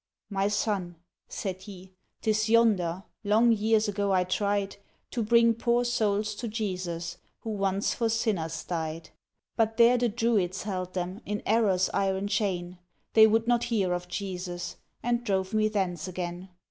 "My 0.31 0.47
son," 0.47 0.95
said 1.27 1.61
he, 1.61 1.93
"'tis 2.23 2.49
yonder, 2.49 3.03
Long 3.23 3.51
years 3.51 3.87
ago 3.87 4.11
I 4.11 4.23
tried 4.23 4.77
To 5.11 5.21
bring 5.21 5.53
poor 5.53 5.85
souls 5.85 6.33
to 6.37 6.47
Jesus, 6.47 7.17
Who 7.41 7.51
once 7.51 7.93
for 7.93 8.09
sinners 8.09 8.63
died. 8.63 9.11
But 9.55 9.77
there 9.77 9.99
the 9.99 10.09
Druids 10.09 10.63
held 10.63 10.95
them 10.95 11.21
In 11.23 11.43
error's 11.45 11.87
iron 11.93 12.27
chain, 12.29 12.79
{12a} 13.13 13.13
They 13.13 13.27
would 13.27 13.47
not 13.47 13.65
hear 13.65 13.93
of 13.93 14.07
Jesus, 14.07 14.77
And 15.03 15.23
drove 15.23 15.53
me 15.53 15.67
thence 15.67 16.07
again. 16.07 16.49